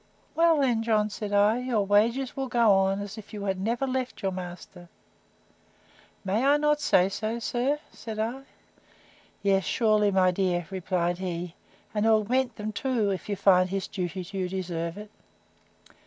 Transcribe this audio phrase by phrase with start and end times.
[0.33, 3.87] Well, then, John, said I, your wages will go on, as if you had not
[3.87, 4.89] left your master:
[6.25, 7.77] May I not say so, sir?
[7.91, 8.41] said I.
[9.43, 11.53] Yes, surely, my dear, replied he;
[11.93, 15.11] and augment them too, if you find his duty to you deserves it.